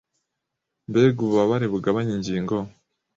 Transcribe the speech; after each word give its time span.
mbega 0.89 1.19
ububabare 1.21 1.65
bugabanya 1.73 2.11
ingingo 2.17 2.55